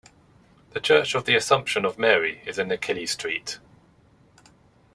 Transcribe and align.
The 0.71 0.79
Church 0.79 1.13
of 1.13 1.25
the 1.25 1.35
Assumption 1.35 1.85
of 1.85 1.99
Mary 1.99 2.41
is 2.47 2.57
in 2.57 2.71
Achilles 2.71 3.11
Street. 3.11 3.59